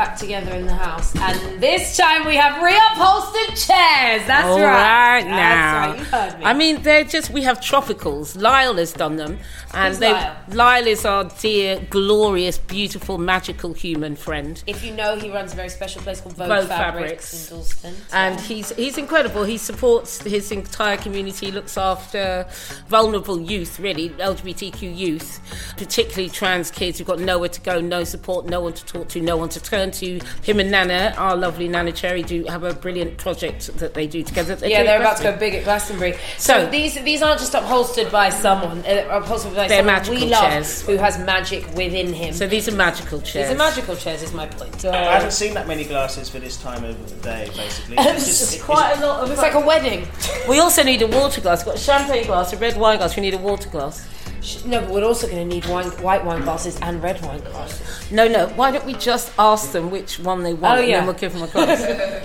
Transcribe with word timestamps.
Back 0.00 0.16
together 0.16 0.52
in 0.52 0.64
the 0.64 0.72
house, 0.74 1.14
and 1.14 1.62
this 1.62 1.94
time 1.94 2.26
we 2.26 2.34
have 2.34 2.54
reupholstered 2.54 3.52
chairs. 3.66 4.26
That's 4.26 4.46
All 4.46 4.58
right. 4.58 5.22
right 5.22 5.26
now. 5.26 5.92
That's 5.92 5.98
right. 5.98 5.98
You 5.98 6.04
heard 6.04 6.38
me. 6.38 6.44
I 6.46 6.54
mean, 6.54 6.80
they're 6.80 7.04
just 7.04 7.28
we 7.28 7.42
have 7.42 7.60
tropicals. 7.60 8.40
Lyle 8.40 8.76
has 8.76 8.94
done 8.94 9.16
them, 9.16 9.38
and 9.74 9.88
Who's 9.92 9.98
they 9.98 10.12
Lyle? 10.12 10.36
Lyle 10.52 10.86
is 10.86 11.04
our 11.04 11.24
dear, 11.24 11.86
glorious, 11.90 12.56
beautiful, 12.56 13.18
magical 13.18 13.74
human 13.74 14.16
friend. 14.16 14.64
if 14.66 14.82
you 14.82 14.94
know, 14.94 15.16
he 15.18 15.28
runs 15.30 15.52
a 15.52 15.56
very 15.56 15.68
special 15.68 16.00
place 16.00 16.22
called 16.22 16.34
Vogue, 16.34 16.48
Vogue 16.48 16.68
Fabrics, 16.68 17.48
Fabrics. 17.48 17.50
in 17.50 17.56
Dalston. 17.56 17.94
And 18.14 18.40
he's 18.40 18.70
he's 18.76 18.96
incredible. 18.96 19.44
He 19.44 19.58
supports 19.58 20.22
his 20.22 20.50
entire 20.50 20.96
community, 20.96 21.50
looks 21.50 21.76
after 21.76 22.46
vulnerable 22.88 23.38
youth, 23.38 23.78
really 23.78 24.08
LGBTQ 24.08 24.96
youth, 24.96 25.40
particularly 25.76 26.30
trans 26.30 26.70
kids 26.70 26.96
who've 26.96 27.06
got 27.06 27.18
nowhere 27.18 27.50
to 27.50 27.60
go, 27.60 27.82
no 27.82 28.02
support, 28.02 28.46
no 28.46 28.62
one 28.62 28.72
to 28.72 28.84
talk 28.86 29.08
to, 29.10 29.20
no 29.20 29.36
one 29.36 29.50
to 29.50 29.62
turn 29.62 29.89
to. 29.94 30.20
Him 30.42 30.60
and 30.60 30.72
Neneh, 30.72 31.16
our 31.18 31.36
lovely 31.36 31.68
Neneh 31.68 31.94
Cherry, 31.94 32.22
do 32.22 32.44
have 32.44 32.62
a 32.64 32.74
brilliant 32.74 33.18
project 33.18 33.76
that 33.78 33.94
they 33.94 34.06
do 34.06 34.22
together. 34.22 34.54
They 34.56 34.70
yeah, 34.70 34.80
do 34.80 34.86
they're 34.86 35.00
about 35.00 35.16
to 35.18 35.22
go 35.22 35.36
big 35.36 35.54
at 35.54 35.64
Glastonbury. 35.64 36.12
So, 36.38 36.64
So- 36.64 36.70
these 36.70 36.94
these 37.02 37.22
aren't 37.22 37.40
just 37.40 37.54
upholstered 37.54 38.10
by 38.12 38.30
someone. 38.30 38.84
uh, 38.86 39.06
Upholstered 39.10 39.54
by 39.54 39.68
They're 39.68 39.78
someone 39.78 39.86
magical 39.94 40.20
we 40.20 40.26
love 40.26 40.42
chairs. 40.42 40.82
who 40.82 40.96
has 40.96 41.18
magic 41.18 41.66
within 41.74 42.12
him. 42.12 42.32
So 42.34 42.46
these 42.46 42.68
are 42.68 42.72
magical 42.72 43.20
chairs. 43.20 43.48
these 43.48 43.54
are 43.54 43.58
magical 43.58 43.96
chairs. 43.96 44.22
Is 44.22 44.32
my 44.32 44.46
point. 44.46 44.84
I 44.84 45.14
haven't 45.14 45.32
seen 45.32 45.54
that 45.54 45.66
many 45.68 45.84
glasses 45.84 46.28
for 46.28 46.38
this 46.38 46.56
time 46.56 46.84
of 46.84 47.22
day, 47.22 47.48
basically. 47.56 47.96
It's 47.98 48.26
just- 48.26 48.40
just 48.40 48.54
it- 48.56 48.62
quite 48.62 48.96
a 48.98 49.06
lot 49.06 49.20
of. 49.20 49.28
Looks 49.28 49.42
like 49.42 49.54
a 49.54 49.60
wedding. 49.60 50.06
We 50.48 50.58
also 50.60 50.82
need 50.82 51.02
a 51.02 51.06
water 51.06 51.40
glass. 51.40 51.60
We've 51.60 51.74
got 51.74 51.76
a 51.76 51.84
champagne 51.84 52.26
glass, 52.26 52.52
a 52.52 52.56
red 52.56 52.76
wine 52.76 52.98
glass. 52.98 53.16
We 53.16 53.22
need 53.22 53.34
a 53.34 53.38
water 53.38 53.68
glass. 53.68 54.06
Sh- 54.42 54.64
No, 54.64 54.80
but 54.80 54.90
we're 54.90 55.04
also 55.04 55.26
going 55.26 55.48
to 55.48 55.54
need 55.54 55.66
wine, 55.66 55.86
white 56.02 56.24
wine 56.24 56.42
glasses 56.42 56.78
and 56.80 57.02
red 57.02 57.20
wine 57.22 57.40
glasses. 57.40 58.10
No, 58.10 58.26
no. 58.26 58.46
Why 58.48 58.70
don't 58.70 58.86
we 58.86 58.94
just 58.94 59.32
ask 59.38 59.72
them 59.72 59.90
which 59.90 60.18
one 60.18 60.42
they 60.42 60.54
want, 60.54 60.78
Oh, 60.80 60.82
and 60.82 60.92
then 60.92 61.04
we'll 61.04 61.14
give 61.14 61.32
them 61.34 61.42
a 61.42 61.46
glass. 61.48 61.80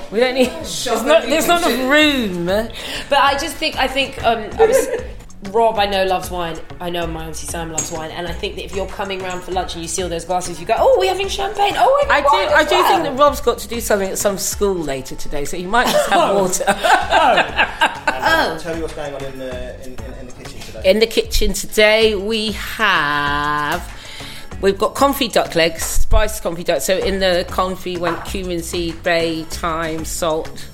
we 0.11 0.19
don't 0.19 0.35
need. 0.35 0.49
There's 0.49 0.85
not, 0.85 1.23
there's 1.23 1.47
not 1.47 1.69
enough 1.69 1.89
room. 1.91 2.45
But 2.45 3.19
I 3.19 3.37
just 3.37 3.55
think 3.57 3.75
I 3.77 3.87
think 3.87 4.23
um, 4.23 4.49
I 4.59 4.65
was, 4.65 4.87
Rob 5.53 5.77
I 5.77 5.85
know 5.85 6.05
loves 6.05 6.31
wine. 6.31 6.57
I 6.79 6.89
know 6.89 7.05
my 7.05 7.25
auntie 7.25 7.45
Sam 7.45 7.71
loves 7.71 7.91
wine, 7.91 8.09
and 8.11 8.27
I 8.27 8.31
think 8.33 8.55
that 8.55 8.65
if 8.65 8.75
you're 8.75 8.87
coming 8.87 9.19
round 9.19 9.43
for 9.43 9.51
lunch 9.51 9.73
and 9.75 9.81
you 9.83 9.87
see 9.87 10.01
all 10.01 10.09
those 10.09 10.25
glasses, 10.25 10.59
you 10.59 10.65
go, 10.65 10.73
"Oh, 10.77 10.95
we're 10.99 11.09
having 11.11 11.27
champagne. 11.27 11.73
Oh, 11.77 12.05
I 12.09 12.21
do. 12.21 12.27
wine 12.27 12.47
I 12.49 12.63
do 12.63 12.75
well." 12.75 12.87
think 13.03 13.03
that 13.03 13.21
Rob's 13.23 13.41
got 13.41 13.59
to 13.59 13.67
do 13.67 13.79
something 13.79 14.09
at 14.09 14.17
some 14.17 14.37
school 14.39 14.73
later 14.73 15.15
today, 15.15 15.45
so 15.45 15.55
he 15.57 15.65
might 15.67 15.85
just 15.87 16.09
have 16.09 16.35
water 16.41 16.63
and 16.67 16.77
uh, 16.77 18.59
Tell 18.59 18.75
me 18.75 18.81
what's 18.81 18.93
going 18.95 19.13
on 19.13 19.23
in 19.23 19.37
the 19.39 19.83
in, 19.85 19.93
in, 19.93 20.13
in 20.13 20.27
the 20.27 20.33
kitchen 20.33 20.59
today. 20.61 20.81
in 20.91 20.99
the 20.99 21.07
kitchen 21.35 21.53
today. 21.53 22.16
We 22.16 22.53
have. 22.53 23.91
We've 24.62 24.78
got 24.78 24.96
confit 24.96 25.34
duck 25.34 25.53
legs, 25.53 25.84
spiced 25.84 26.41
confit 26.41 26.66
duck. 26.66 26.81
So 26.81 26.97
in 26.97 27.19
the 27.19 27.46
confit 27.50 27.97
went 28.00 28.23
cumin 28.23 28.63
seed, 28.63 29.03
bay, 29.03 29.44
thyme, 29.44 30.06
salt, 30.06 30.69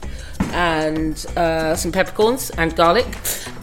and 0.51 1.25
uh, 1.35 1.75
some 1.75 1.91
peppercorns 1.91 2.51
and 2.51 2.75
garlic, 2.75 3.07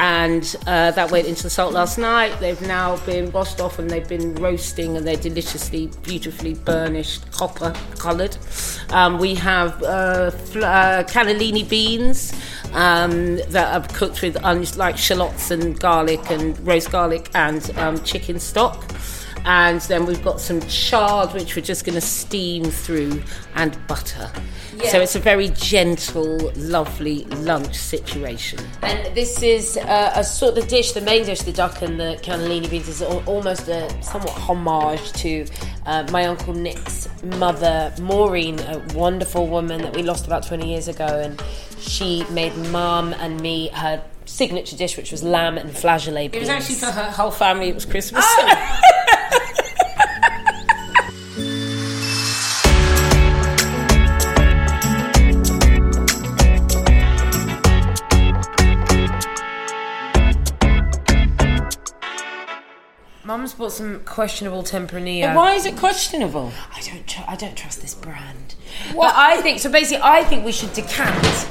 and 0.00 0.56
uh, 0.66 0.90
that 0.90 1.12
went 1.12 1.28
into 1.28 1.44
the 1.44 1.50
salt 1.50 1.72
last 1.72 1.98
night. 1.98 2.36
They've 2.40 2.60
now 2.62 2.96
been 3.06 3.30
washed 3.30 3.60
off 3.60 3.78
and 3.78 3.88
they've 3.88 4.08
been 4.08 4.34
roasting, 4.34 4.96
and 4.96 5.06
they're 5.06 5.16
deliciously, 5.16 5.90
beautifully 6.02 6.54
burnished, 6.54 7.30
copper 7.30 7.72
coloured. 7.96 8.36
Um, 8.90 9.18
we 9.18 9.36
have 9.36 9.80
uh, 9.84 10.30
fl- 10.30 10.64
uh, 10.64 11.04
cannellini 11.04 11.68
beans 11.68 12.32
um, 12.74 13.36
that 13.48 13.74
are 13.74 13.86
cooked 13.94 14.22
with 14.22 14.42
like 14.76 14.96
shallots 14.96 15.50
and 15.50 15.78
garlic 15.78 16.30
and 16.30 16.58
roast 16.66 16.90
garlic 16.90 17.30
and 17.34 17.70
um, 17.78 18.02
chicken 18.04 18.38
stock. 18.38 18.84
And 19.44 19.80
then 19.82 20.04
we've 20.04 20.22
got 20.22 20.40
some 20.40 20.60
chard, 20.62 21.32
which 21.32 21.56
we're 21.56 21.62
just 21.62 21.84
going 21.84 21.94
to 21.94 22.02
steam 22.02 22.64
through, 22.64 23.22
and 23.54 23.78
butter. 23.86 24.30
So 24.84 25.00
it's 25.00 25.16
a 25.16 25.20
very 25.20 25.48
gentle, 25.48 26.52
lovely 26.54 27.24
lunch 27.24 27.74
situation. 27.74 28.60
And 28.82 29.14
this 29.14 29.42
is 29.42 29.76
uh, 29.76 30.12
a 30.14 30.22
sort 30.22 30.56
of 30.56 30.68
dish, 30.68 30.92
the 30.92 31.00
main 31.00 31.24
dish, 31.24 31.42
the 31.42 31.52
duck 31.52 31.82
and 31.82 31.98
the 31.98 32.18
cannellini 32.22 32.70
beans, 32.70 32.88
is 32.88 33.02
almost 33.02 33.68
a 33.68 33.90
somewhat 34.02 34.30
homage 34.30 35.12
to 35.14 35.46
uh, 35.86 36.06
my 36.12 36.26
uncle 36.26 36.54
Nick's 36.54 37.08
mother, 37.22 37.92
Maureen, 38.00 38.60
a 38.60 38.78
wonderful 38.94 39.48
woman 39.48 39.82
that 39.82 39.94
we 39.94 40.02
lost 40.02 40.26
about 40.26 40.46
20 40.46 40.68
years 40.68 40.88
ago. 40.88 41.06
And 41.06 41.42
she 41.88 42.24
made 42.30 42.56
mum 42.56 43.12
and 43.14 43.40
me 43.40 43.68
her 43.68 44.02
signature 44.26 44.76
dish, 44.76 44.96
which 44.96 45.10
was 45.10 45.22
lamb 45.22 45.58
and 45.58 45.70
flageolet 45.70 46.34
It 46.34 46.40
was 46.40 46.48
actually 46.48 46.76
for 46.76 46.86
her 46.86 47.10
whole 47.10 47.30
family. 47.30 47.68
It 47.68 47.74
was 47.74 47.84
Christmas. 47.84 48.24
Oh. 48.26 48.80
Mum's 63.24 63.52
bought 63.52 63.72
some 63.72 64.00
questionable 64.06 64.62
Tempranillo. 64.62 65.34
Why 65.34 65.52
is 65.52 65.66
it 65.66 65.76
questionable? 65.76 66.50
I 66.74 66.80
don't. 66.80 67.06
Tr- 67.06 67.20
I 67.28 67.36
don't 67.36 67.54
trust 67.54 67.82
this 67.82 67.94
brand. 67.94 68.54
Well, 68.94 69.12
I 69.14 69.42
think 69.42 69.60
so. 69.60 69.70
Basically, 69.70 70.02
I 70.02 70.24
think 70.24 70.46
we 70.46 70.52
should 70.52 70.72
decant. 70.72 71.46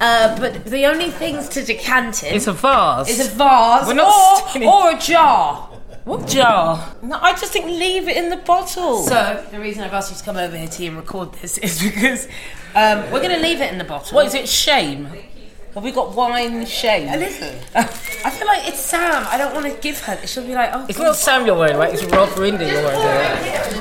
Uh, 0.00 0.38
but 0.38 0.64
the 0.66 0.84
only 0.86 1.10
things 1.10 1.48
to 1.50 1.64
decant 1.64 2.22
in 2.22 2.34
It's 2.34 2.46
a 2.46 2.52
vase. 2.52 3.08
is 3.08 3.28
a 3.28 3.30
vase 3.34 3.86
We're 3.86 3.94
not 3.94 4.56
or, 4.56 4.64
or 4.64 4.90
a 4.96 4.98
jar. 4.98 5.68
what 6.04 6.26
jar? 6.28 6.94
No, 7.02 7.18
I 7.20 7.32
just 7.32 7.52
think 7.52 7.66
leave 7.66 8.06
it 8.08 8.16
in 8.16 8.28
the 8.30 8.36
bottle. 8.36 9.02
So 9.02 9.44
the 9.50 9.58
reason 9.58 9.82
I've 9.84 9.94
asked 9.94 10.10
you 10.12 10.18
to 10.18 10.24
come 10.24 10.36
over 10.36 10.56
here, 10.56 10.68
T, 10.68 10.86
and 10.86 10.96
record 10.96 11.32
this 11.40 11.56
is 11.58 11.82
because 11.82 12.26
um, 12.74 13.10
we're 13.10 13.22
going 13.22 13.34
to 13.36 13.40
leave 13.40 13.60
it 13.60 13.72
in 13.72 13.78
the 13.78 13.84
bottle. 13.84 14.14
what 14.14 14.26
is 14.26 14.34
it? 14.34 14.48
Shame. 14.48 15.08
Have 15.76 15.84
we 15.84 15.92
got 15.92 16.14
wine 16.16 16.64
shame? 16.64 17.06
A 17.12 17.18
little. 17.18 17.52
I 17.74 18.30
feel 18.30 18.46
like 18.46 18.66
it's 18.66 18.80
Sam. 18.80 19.26
I 19.28 19.36
don't 19.36 19.52
want 19.54 19.66
to 19.72 19.78
give 19.82 20.00
her. 20.00 20.26
She'll 20.26 20.46
be 20.46 20.54
like, 20.54 20.70
oh, 20.72 20.86
It's 20.88 20.96
girl. 20.96 21.08
not 21.08 21.16
Sam 21.16 21.44
you're 21.44 21.54
worried 21.54 21.74
about, 21.76 21.92
it's 21.92 22.02
Rob 22.04 22.30
Rinder 22.30 22.66
you're 22.66 22.82
worried 22.82 22.96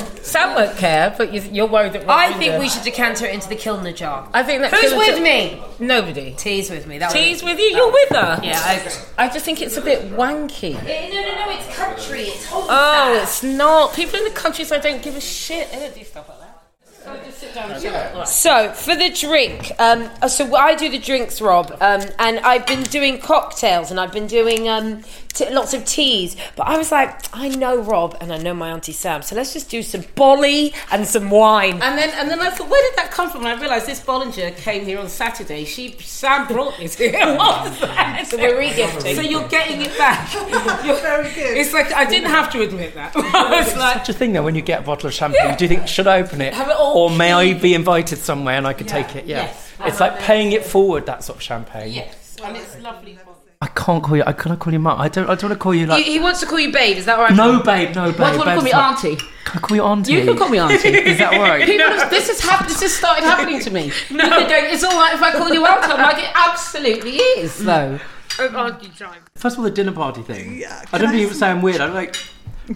about. 0.03 0.17
Sam 0.25 0.55
won't 0.55 0.75
care, 0.77 1.15
but 1.17 1.31
you- 1.33 1.41
you're 1.53 1.67
worried 1.67 1.93
that 1.93 2.01
Rob 2.01 2.09
I 2.09 2.31
Rinder- 2.33 2.37
think 2.37 2.59
we 2.59 2.67
should 2.67 2.83
decant 2.83 3.19
her 3.19 3.27
into 3.27 3.47
the 3.47 3.55
Kilner 3.55 3.95
jar. 3.95 4.27
I 4.33 4.43
think 4.43 4.61
that 4.61 4.71
Who's 4.73 4.91
Kilner 4.91 4.97
with 4.97 5.07
jar- 5.15 5.19
me? 5.21 5.61
Nobody. 5.79 6.31
T's 6.37 6.69
with 6.69 6.85
me. 6.85 6.97
That 6.97 7.13
would 7.13 7.17
Tea's 7.17 7.41
with 7.41 7.57
you? 7.59 7.65
You're 7.67 7.91
with 7.91 8.09
her? 8.09 8.39
Yeah, 8.43 8.61
I 8.65 8.73
agree. 8.73 8.91
I 9.17 9.27
just 9.29 9.45
think 9.45 9.61
it's 9.61 9.77
a 9.77 9.81
bit 9.81 10.11
wanky. 10.11 10.73
No, 10.73 10.81
no, 10.81 11.45
no, 11.45 11.49
it's 11.51 11.75
country. 11.77 12.23
It's 12.23 12.45
home. 12.45 12.65
Oh, 12.67 13.19
it's 13.23 13.41
not. 13.41 13.93
People 13.93 14.19
in 14.19 14.25
the 14.25 14.31
countryside 14.31 14.81
don't 14.81 15.01
give 15.01 15.15
a 15.15 15.21
shit. 15.21 15.71
They 15.71 15.79
don't 15.79 15.95
do 15.95 16.03
stuff 16.03 16.27
like 16.27 16.39
that. 16.39 16.44
So 17.55 17.61
just 17.69 17.83
sit 17.83 18.27
So 18.27 18.73
for 18.73 18.97
the 18.97 19.09
drink, 19.11 19.71
um, 19.79 20.09
uh, 20.21 20.27
so 20.27 20.53
I 20.55 20.75
do 20.75 20.89
the 20.89 20.99
drinks, 20.99 21.39
Rob, 21.39 21.71
um, 21.79 22.01
and 22.19 22.39
I've 22.39 22.67
been 22.67 22.83
doing 22.83 23.17
cocktails 23.17 23.91
and 23.91 23.97
I've 23.97 24.11
been 24.11 24.27
doing 24.27 24.67
um, 24.67 25.03
t- 25.29 25.49
lots 25.53 25.73
of 25.73 25.85
teas. 25.85 26.35
But 26.57 26.67
I 26.67 26.77
was 26.77 26.91
like, 26.91 27.17
I 27.31 27.47
know 27.47 27.77
Rob 27.81 28.17
and 28.19 28.33
I 28.33 28.37
know 28.39 28.53
my 28.53 28.71
auntie 28.71 28.91
Sam, 28.91 29.21
so 29.21 29.37
let's 29.37 29.53
just 29.53 29.69
do 29.69 29.83
some 29.83 30.03
bolly 30.15 30.73
and 30.91 31.07
some 31.07 31.29
wine. 31.29 31.81
And 31.81 31.97
then, 31.97 32.09
and 32.15 32.29
then 32.29 32.41
I 32.41 32.49
thought, 32.49 32.69
where 32.69 32.89
did 32.89 32.97
that 32.97 33.11
come 33.11 33.29
from? 33.29 33.45
And 33.45 33.49
I 33.49 33.61
realised 33.61 33.85
this 33.85 34.01
Bollinger 34.01 34.57
came 34.57 34.83
here 34.83 34.99
on 34.99 35.07
Saturday. 35.07 35.63
She, 35.63 35.95
Sam 35.99 36.47
brought 36.47 36.77
this 36.77 36.95
here 36.95 37.15
on 37.23 37.73
Saturday. 37.73 38.23
So 38.25 38.37
we're 38.37 38.57
regifting. 38.57 39.15
So 39.15 39.21
you're 39.21 39.47
getting 39.47 39.79
it 39.79 39.97
back. 39.97 40.33
You're 40.85 40.99
very 40.99 41.33
good. 41.33 41.57
It's 41.57 41.73
like 41.73 41.93
I 41.93 42.05
didn't 42.05 42.29
have 42.29 42.51
to 42.51 42.61
admit 42.61 42.95
that. 42.95 43.13
it's 43.15 43.75
like, 43.77 43.93
Such 43.93 44.09
a 44.09 44.13
thing 44.13 44.33
though, 44.33 44.43
when 44.43 44.55
you 44.55 44.61
get 44.61 44.81
a 44.81 44.83
bottle 44.83 45.07
of 45.07 45.13
champagne, 45.13 45.55
do 45.55 45.63
you 45.63 45.69
think, 45.69 45.87
should 45.87 46.07
I 46.07 46.19
open 46.19 46.41
it? 46.41 46.53
Have 46.53 46.67
it 46.67 46.75
all 46.75 46.95
or 46.95 47.09
may 47.15 47.31
I 47.31 47.44
clean. 47.53 47.61
be 47.61 47.73
invited 47.73 48.17
somewhere 48.19 48.55
and 48.57 48.67
I 48.67 48.73
could 48.73 48.87
Yeah. 48.87 49.01
take 49.03 49.15
it? 49.15 49.25
Yeah. 49.25 49.43
Yes. 49.43 49.71
It's 49.85 49.99
like 49.99 50.19
paying 50.19 50.51
it 50.53 50.65
forward, 50.65 51.05
that 51.05 51.23
sort 51.23 51.37
of 51.37 51.43
champagne. 51.43 51.91
yes, 51.93 52.35
and 52.43 52.55
it's 52.57 52.79
lovely. 52.81 53.19
I 53.61 53.67
can't 53.67 54.03
call 54.03 54.17
you, 54.17 54.23
I 54.27 54.33
can't 54.33 54.59
call 54.59 54.73
you 54.73 54.79
mum. 54.79 54.99
I 54.99 55.07
don't, 55.07 55.25
I 55.29 55.33
don't 55.35 55.43
want 55.49 55.53
to 55.53 55.63
call 55.63 55.73
you 55.73 55.85
like. 55.87 56.05
he 56.05 56.19
wants 56.19 56.39
to 56.41 56.45
call 56.45 56.59
you 56.59 56.71
babe. 56.71 56.97
Is 56.97 57.05
that 57.05 57.17
all 57.17 57.23
right? 57.23 57.33
no, 57.35 57.63
babe, 57.63 57.95
no, 57.95 58.11
babe. 58.11 58.19
What 58.19 58.27
do 58.27 58.31
you 58.33 58.37
want 58.39 58.49
to 58.49 58.55
call 58.55 58.63
me, 58.63 58.71
not- 58.71 59.03
auntie? 59.05 59.15
Can 59.15 59.57
I 59.57 59.59
call 59.59 59.77
you 59.77 59.83
auntie? 59.83 60.13
You 60.13 60.25
can 60.25 60.37
call 60.37 60.49
me 60.49 60.59
auntie. 60.59 60.89
Is 60.89 61.17
that 61.19 61.33
all 61.33 61.39
right? 61.41 61.65
People 61.71 61.87
have, 61.87 62.09
this 62.09 62.27
has 62.27 62.41
happened. 62.41 62.69
This 62.69 62.81
has 62.81 62.93
started 62.93 63.23
happening 63.23 63.59
to 63.61 63.71
me. 63.71 63.91
No, 64.11 64.23
People 64.23 64.53
are 64.53 64.65
it's 64.65 64.83
all 64.83 64.91
right 64.99 65.13
if 65.15 65.21
I 65.21 65.31
call 65.31 65.51
you 65.53 65.65
auntie. 65.65 65.91
I'm 65.91 65.99
like, 66.01 66.23
it 66.23 66.31
absolutely 66.35 67.15
is, 67.15 67.57
though. 67.63 67.99
Auntie 68.39 68.89
time. 68.89 69.21
First 69.35 69.55
of 69.55 69.59
all, 69.59 69.65
the 69.65 69.71
dinner 69.71 69.93
party 69.93 70.21
thing. 70.21 70.57
Yeah, 70.59 70.83
I 70.91 70.97
don't 70.97 71.09
I 71.11 71.15
even 71.19 71.31
s- 71.31 71.39
sound 71.39 71.63
weird. 71.63 71.79
I 71.81 71.85
like 71.87 72.15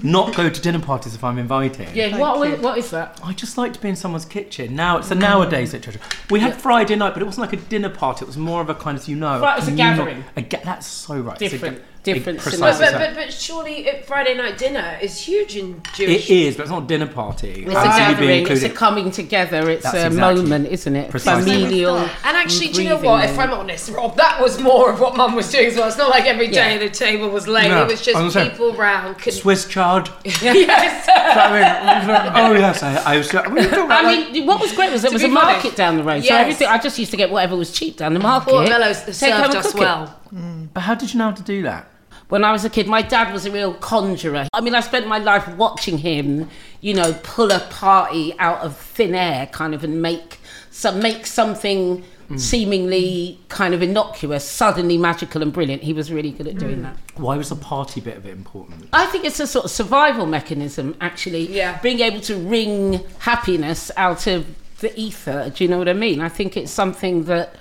not 0.03 0.36
go 0.36 0.50
to 0.50 0.62
dinner 0.62 0.80
parties 0.80 1.15
if 1.15 1.24
I'm 1.24 1.38
invited. 1.38 1.95
Yeah, 1.95 2.18
what, 2.18 2.59
what 2.62 2.77
is 2.77 2.91
that? 2.91 3.19
I 3.24 3.33
just 3.33 3.57
like 3.57 3.74
to 3.74 3.80
be 3.81 3.89
in 3.89 3.95
someone's 3.95 4.25
kitchen. 4.25 4.75
Now 4.75 4.97
it's 4.97 5.12
a 5.12 5.15
nowadays 5.15 5.71
situation. 5.71 6.01
We 6.30 6.39
had 6.39 6.56
Friday 6.56 6.95
night, 6.95 7.13
but 7.13 7.21
it 7.21 7.25
wasn't 7.25 7.50
like 7.51 7.59
a 7.59 7.63
dinner 7.69 7.89
party. 7.89 8.24
It 8.24 8.27
was 8.27 8.38
more 8.38 8.62
of 8.62 8.69
a 8.69 8.75
kind 8.75 8.97
of 8.97 9.07
you 9.07 9.15
know. 9.15 9.39
Right, 9.41 9.57
it's 9.57 9.68
a 9.68 9.71
communal- 9.71 10.06
gathering. 10.06 10.24
A 10.36 10.41
ga- 10.41 10.62
that's 10.63 10.86
so 10.88 11.19
right. 11.19 11.41
It's 11.41 11.53
a 11.53 11.57
ga- 11.57 11.63
different 11.69 11.83
it- 12.07 12.23
scenario. 12.23 12.41
precisely 12.41 12.85
But, 12.85 12.91
so. 12.91 12.97
but, 12.99 13.15
but 13.15 13.33
surely 13.33 13.89
uh, 13.89 14.01
Friday 14.03 14.35
night 14.35 14.57
dinner 14.57 14.97
is 15.01 15.19
huge 15.19 15.55
in 15.55 15.75
It 15.75 15.93
Jewish. 15.93 16.29
is, 16.29 16.55
but 16.55 16.63
it's 16.63 16.71
not 16.71 16.83
a 16.83 16.87
dinner 16.87 17.07
party. 17.07 17.65
It's 17.65 17.75
I 17.75 17.81
a 17.81 17.91
see 17.93 17.99
gathering, 18.21 18.47
it's 18.47 18.63
a 18.63 18.69
coming 18.69 19.11
together, 19.11 19.69
it's 19.69 19.83
That's 19.83 19.95
a 19.95 20.07
exactly- 20.07 20.41
moment, 20.43 20.67
isn't 20.69 20.95
it? 20.95 21.09
Precisely. 21.11 21.51
Familial. 21.63 21.97
And 21.97 22.09
actually, 22.37 22.69
do 22.69 22.83
you 22.83 22.89
know 22.89 22.95
breathing 22.97 23.11
what? 23.11 23.29
If. 23.29 23.39
I'm 23.39 23.53
honest, 23.53 23.89
Rob, 23.91 24.15
that 24.17 24.41
was 24.41 24.59
more 24.59 24.91
of 24.91 24.99
what 24.99 25.15
Mum 25.17 25.35
was 25.35 25.49
doing 25.51 25.67
as 25.67 25.75
well. 25.75 25.87
It's 25.87 25.97
not 25.97 26.09
like 26.09 26.25
every 26.25 26.47
day 26.47 26.73
Yeah. 26.73 26.77
the 26.79 26.89
table 26.89 27.29
was 27.29 27.47
laid. 27.47 27.69
No, 27.69 27.83
it 27.83 27.87
was 27.91 28.01
just 28.01 28.21
was 28.21 28.35
people 28.35 28.73
round. 28.73 29.17
Could... 29.17 29.33
Swiss 29.33 29.65
chard. 29.67 30.09
yes. 30.25 31.07
I 31.09 31.51
mean, 31.51 32.33
oh 32.35 32.53
yes, 32.53 32.83
I, 32.83 32.95
I 33.13 33.17
was. 33.17 33.31
What 33.33 33.47
are 33.47 33.59
you 33.59 33.69
talking? 33.69 33.91
I 33.91 34.29
mean, 34.31 34.45
what 34.45 34.59
was 34.61 34.71
great 34.73 34.91
was 34.91 35.01
there 35.01 35.11
was 35.11 35.23
a 35.23 35.27
market 35.27 35.59
honest, 35.65 35.77
down 35.77 35.97
the 35.97 36.03
road. 36.03 36.23
So 36.23 36.35
everything, 36.35 36.67
I 36.67 36.77
just 36.77 36.97
used 36.99 37.11
to 37.11 37.17
get 37.17 37.29
whatever 37.31 37.55
was 37.55 37.71
cheap 37.71 37.97
down 37.97 38.13
the 38.13 38.19
market. 38.19 38.49
Port 38.49 38.69
Mellows 38.69 39.03
take 39.03 39.13
served 39.13 39.55
us 39.55 39.71
cook 39.71 39.81
it. 39.81 40.09
Well. 40.31 40.69
but 40.73 40.81
how 40.81 40.95
did 40.95 41.13
you 41.13 41.17
know 41.17 41.25
how 41.25 41.35
to 41.35 41.43
do 41.43 41.63
that? 41.63 41.89
When 42.29 42.43
I 42.43 42.51
was 42.51 42.63
a 42.63 42.69
kid, 42.69 42.87
my 42.87 43.01
dad 43.01 43.33
was 43.33 43.45
a 43.45 43.51
real 43.51 43.73
conjurer. 43.73 44.47
I 44.53 44.61
mean, 44.61 44.75
I 44.75 44.81
spent 44.81 45.07
my 45.07 45.17
life 45.17 45.47
watching 45.55 45.97
him, 45.97 46.49
you 46.81 46.93
know, 46.93 47.13
pull 47.23 47.51
a 47.51 47.59
party 47.59 48.37
out 48.37 48.59
of 48.59 48.77
thin 48.77 49.15
air, 49.15 49.47
kind 49.47 49.73
of, 49.73 49.83
and 49.83 50.01
make 50.01 50.39
some 50.69 50.99
make 51.01 51.25
something 51.25 52.03
mm. 52.29 52.39
seemingly 52.39 53.39
kind 53.49 53.73
of 53.73 53.81
innocuous 53.81 54.45
suddenly 54.45 54.97
magical 54.97 55.41
and 55.41 55.51
brilliant. 55.51 55.81
He 55.81 55.93
was 55.93 56.11
really 56.11 56.31
good 56.31 56.47
at 56.47 56.57
doing 56.57 56.77
mm. 56.77 56.83
that. 56.83 56.97
Why 57.15 57.35
was 57.35 57.49
the 57.49 57.55
party 57.55 57.99
bit 58.01 58.17
of 58.17 58.25
it 58.25 58.31
important? 58.31 58.87
I 58.93 59.07
think 59.07 59.25
it's 59.25 59.39
a 59.39 59.47
sort 59.47 59.65
of 59.65 59.71
survival 59.71 60.25
mechanism, 60.25 60.95
actually. 61.01 61.51
Yeah. 61.51 61.79
Being 61.81 61.99
able 61.99 62.21
to 62.21 62.35
wring 62.35 63.01
happiness 63.19 63.91
out 63.97 64.27
of 64.27 64.45
the 64.79 64.97
ether. 64.99 65.51
Do 65.53 65.63
you 65.63 65.69
know 65.69 65.77
what 65.77 65.89
I 65.89 65.93
mean? 65.93 66.21
I 66.21 66.29
think 66.29 66.55
it's 66.55 66.71
something 66.71 67.23
that 67.25 67.55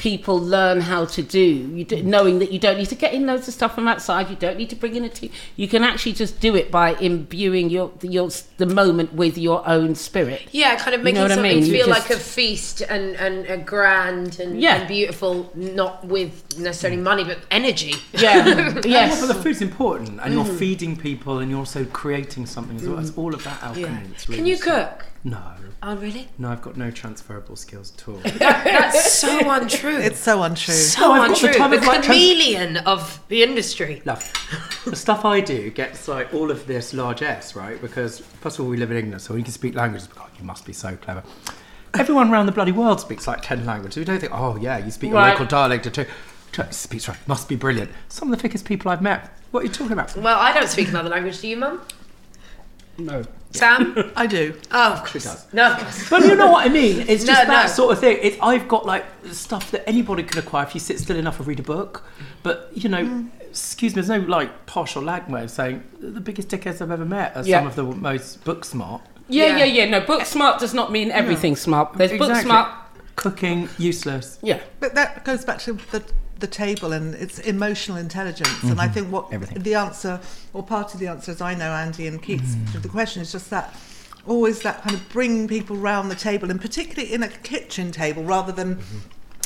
people 0.00 0.40
learn 0.40 0.80
how 0.80 1.04
to 1.04 1.20
do. 1.22 1.38
You 1.38 1.84
do 1.84 1.96
mm. 1.96 2.04
knowing 2.04 2.38
that 2.38 2.50
you 2.50 2.58
don't 2.58 2.78
need 2.78 2.88
to 2.88 2.94
get 2.94 3.12
in 3.12 3.26
loads 3.26 3.46
of 3.48 3.52
stuff 3.52 3.74
from 3.74 3.86
outside. 3.86 4.30
You 4.30 4.36
don't 4.36 4.56
need 4.56 4.70
to 4.70 4.76
bring 4.76 4.96
in 4.96 5.04
a 5.04 5.10
tea. 5.10 5.30
You 5.56 5.68
can 5.68 5.84
actually 5.84 6.14
just 6.14 6.40
do 6.40 6.56
it 6.56 6.70
by 6.70 6.94
imbuing 6.94 7.68
your 7.68 7.92
your 8.00 8.30
the 8.56 8.64
moment 8.64 9.12
with 9.12 9.36
your 9.36 9.60
own 9.68 9.94
spirit. 9.94 10.48
Yeah, 10.52 10.74
kind 10.76 10.94
of 10.94 11.00
You 11.00 11.04
making 11.04 11.16
know 11.16 11.24
what 11.24 11.32
I 11.32 11.34
something 11.34 11.60
mean? 11.60 11.70
Feel 11.70 11.86
just- 11.86 12.08
like 12.08 12.10
a 12.18 12.18
feast 12.18 12.80
and, 12.80 13.14
and 13.16 13.46
a 13.46 13.58
grand 13.58 14.40
and, 14.40 14.58
Yeah. 14.58 14.76
and 14.76 14.88
beautiful, 14.88 15.50
not 15.54 16.02
with 16.06 16.58
necessarily 16.58 16.98
mm. 16.98 17.04
money, 17.04 17.24
but 17.24 17.38
energy. 17.50 17.94
Yeah. 18.14 18.40
Mm. 18.60 18.84
Yeah, 18.84 19.06
yes. 19.06 19.20
but 19.20 19.26
the 19.26 19.42
food's 19.42 19.60
important, 19.60 20.20
and 20.22 20.32
you're 20.34 20.44
feeding 20.44 20.96
people, 20.96 21.38
and 21.38 21.50
you're 21.50 21.60
also 21.60 21.84
creating 21.84 22.46
something 22.46 22.76
as 22.76 22.88
well. 22.88 22.98
It's 22.98 23.16
all 23.16 23.34
of 23.34 23.44
that 23.44 23.62
alchemy. 23.62 24.00
It's 24.12 24.28
really 24.28 24.38
Can 24.38 24.46
you 24.46 24.56
so- 24.56 24.64
cook? 24.64 25.09
No, 25.22 25.38
Oh, 25.82 25.96
really? 25.96 26.28
no, 26.38 26.50
I've 26.50 26.62
got 26.62 26.76
no 26.78 26.90
transferable 26.90 27.56
skills 27.56 27.92
at 27.96 28.08
all. 28.08 28.16
That's 28.38 29.12
so 29.14 29.50
untrue. 29.50 29.96
It's 29.98 30.18
so 30.20 30.42
untrue. 30.42 30.72
so 30.74 31.00
No, 31.00 31.12
I've 31.12 31.28
the 31.28 31.34
untrue. 31.46 31.52
time 31.58 31.70
The, 31.70 31.76
of 31.78 31.82
like 31.84 32.02
trans- 32.02 32.06
chameleon 32.06 32.76
of 32.78 33.20
the 33.28 33.42
industry. 33.42 34.00
Love. 34.06 34.30
the 34.86 34.96
stuff 34.96 35.24
I 35.26 35.40
do 35.40 35.70
gets 35.70 36.08
like 36.08 36.32
all 36.32 36.50
of 36.50 36.66
this 36.66 36.94
largesse, 36.94 37.54
right? 37.54 37.80
Because 37.80 38.20
first 38.20 38.58
of 38.58 38.64
all, 38.64 38.70
we 38.70 38.76
live 38.78 38.90
in 38.90 38.96
England, 38.96 39.20
so 39.22 39.34
we 39.34 39.42
can 39.42 39.52
speak 39.52 39.74
languages. 39.74 40.06
God, 40.08 40.30
you 40.38 40.44
must 40.44 40.64
be 40.66 40.72
so 40.72 40.96
clever. 40.96 41.22
Everyone 41.98 42.30
around 42.30 42.46
the 42.46 42.52
bloody 42.52 42.72
world 42.72 43.00
speaks 43.00 43.26
like 43.26 43.40
ten 43.42 43.66
languages. 43.66 43.96
We 43.98 44.04
don't 44.04 44.20
think, 44.20 44.32
oh 44.34 44.56
yeah, 44.56 44.78
you 44.78 44.90
speak 44.90 45.12
Right. 45.12 45.28
a 45.28 45.32
local 45.32 45.46
dialect 45.46 45.86
or 45.86 45.90
two. 45.90 46.06
Speaks 46.70 47.08
right, 47.08 47.18
must 47.28 47.48
be 47.48 47.56
brilliant. 47.56 47.90
Some 48.08 48.32
of 48.32 48.38
the 48.38 48.42
thickest 48.42 48.64
people 48.64 48.90
I've 48.90 49.02
met. 49.02 49.30
What 49.50 49.60
are 49.60 49.66
you 49.66 49.72
talking 49.72 49.92
about? 49.92 50.16
Well, 50.16 50.38
I 50.38 50.52
don't 50.52 50.68
speak 50.68 50.88
another 50.88 51.08
language. 51.10 51.40
Do 51.40 51.48
you, 51.48 51.56
Mum? 51.56 51.80
No. 52.98 53.22
Sam? 53.52 54.12
I 54.16 54.26
do. 54.26 54.54
Oh, 54.70 54.92
of 54.92 54.98
course. 55.00 55.12
She 55.12 55.18
does. 55.20 55.52
No, 55.52 55.72
of 55.72 55.78
course. 55.78 56.08
But 56.10 56.22
you 56.24 56.36
know 56.36 56.50
what 56.52 56.66
I 56.66 56.68
mean? 56.68 57.00
It's 57.08 57.24
just 57.24 57.26
No, 57.48 57.52
that 57.54 57.66
no. 57.66 57.72
sort 57.72 57.92
of 57.92 57.98
thing. 57.98 58.18
It's, 58.22 58.36
I've 58.40 58.68
got 58.68 58.86
like 58.86 59.04
stuff 59.32 59.70
that 59.72 59.88
anybody 59.88 60.22
can 60.22 60.38
acquire 60.38 60.64
if 60.64 60.74
you 60.74 60.80
sit 60.80 60.98
still 61.00 61.16
enough 61.16 61.38
and 61.38 61.48
read 61.48 61.58
a 61.60 61.64
book. 61.64 62.04
But 62.42 62.70
you 62.74 62.88
know, 62.88 63.04
Mm. 63.04 63.28
excuse 63.40 63.96
me, 63.96 64.02
there's 64.02 64.08
no 64.20 64.24
like 64.26 64.66
posh 64.66 64.94
or 64.96 65.02
lag 65.02 65.28
way 65.28 65.42
of 65.44 65.50
saying 65.50 65.82
the 66.00 66.20
biggest 66.20 66.48
dickheads 66.48 66.80
I've 66.80 66.90
ever 66.92 67.04
met 67.04 67.36
are 67.36 67.42
Yeah. 67.44 67.58
some 67.58 67.66
of 67.66 67.74
the 67.76 67.82
most 67.84 68.44
book 68.44 68.64
smart. 68.64 69.02
Yeah, 69.28 69.46
Yeah. 69.46 69.56
yeah, 69.58 69.64
yeah. 69.64 69.84
No, 69.90 70.00
book 70.00 70.24
smart 70.26 70.60
does 70.60 70.72
not 70.74 70.92
mean 70.92 71.10
everything 71.10 71.56
smart. 71.56 71.94
There's 71.94 72.12
book 72.12 72.20
Exactly. 72.30 72.44
smart. 72.50 72.72
Cooking 73.16 73.68
useless. 73.78 74.38
Yeah. 74.42 74.60
But 74.78 74.94
that 74.94 75.24
goes 75.24 75.44
back 75.44 75.58
to 75.60 75.74
the 75.90 76.02
the 76.40 76.46
table 76.46 76.92
and 76.92 77.14
it's 77.14 77.38
emotional 77.38 77.96
intelligence. 77.96 78.62
And 78.62 78.80
I 78.80 78.84
mm-hmm. 78.84 78.94
think 78.94 79.12
what 79.12 79.32
Everything. 79.32 79.62
the 79.62 79.74
answer, 79.74 80.20
or 80.52 80.62
part 80.62 80.94
of 80.94 81.00
the 81.00 81.06
answer, 81.06 81.30
as 81.32 81.40
I 81.40 81.54
know 81.54 81.70
Andi 81.70 82.08
and 82.08 82.22
Keats, 82.22 82.54
mm-hmm. 82.54 82.72
to 82.72 82.78
the 82.80 82.88
question 82.88 83.22
is 83.22 83.32
just 83.32 83.50
that. 83.50 83.74
Always 84.26 84.60
that 84.60 84.82
kind 84.82 84.94
of 84.94 85.08
bring 85.08 85.48
people 85.48 85.76
round 85.76 86.10
the 86.10 86.14
table, 86.14 86.50
and 86.50 86.60
particularly 86.60 87.10
in 87.10 87.22
a 87.22 87.28
kitchen 87.28 87.90
table, 87.90 88.22
rather 88.22 88.52
than 88.52 88.76
mm-hmm. 88.76 88.98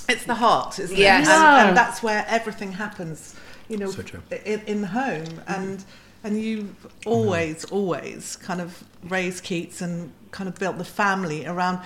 it's 0.08 0.24
the 0.24 0.34
heart, 0.34 0.80
isn't 0.80 0.98
Yes. 0.98 1.28
it? 1.28 1.30
And, 1.30 1.42
No. 1.42 1.68
and 1.68 1.76
that's 1.76 2.02
where 2.02 2.24
everything 2.28 2.72
happens. 2.72 3.36
You 3.68 3.76
know, 3.78 3.90
So 3.92 4.02
in, 4.44 4.60
in 4.66 4.80
the 4.80 4.88
home, 4.88 5.40
and 5.46 5.84
and 6.24 6.42
you 6.42 6.74
always, 7.06 7.64
always 7.66 8.34
kind 8.36 8.60
of 8.60 8.82
raised 9.04 9.44
Keats 9.44 9.80
and 9.80 10.10
kind 10.32 10.48
of 10.48 10.56
built 10.56 10.76
the 10.78 10.84
family 10.84 11.46
around. 11.46 11.78